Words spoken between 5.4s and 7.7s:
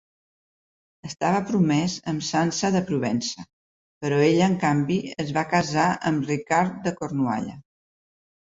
casar amb Ricard de Cornualla.